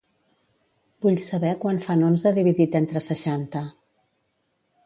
[1.05, 3.63] Vull saber quant fan onze dividit entre seixanta.